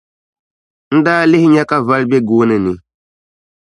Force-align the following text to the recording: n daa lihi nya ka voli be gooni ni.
n 0.95 0.97
daa 1.05 1.23
lihi 1.29 1.47
nya 1.51 1.63
ka 1.69 1.77
voli 1.87 2.05
be 2.11 2.17
gooni 2.27 2.57
ni. 2.65 2.73